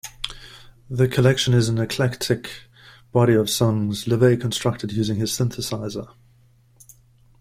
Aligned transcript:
The 0.89 1.07
collection 1.07 1.53
is 1.53 1.69
an 1.69 1.77
eclectic 1.77 2.49
body 3.11 3.35
of 3.35 3.51
songs 3.51 4.05
LaVey 4.05 4.41
constructed 4.41 4.91
using 4.91 5.17
his 5.17 5.31
synthesizer. 5.31 6.11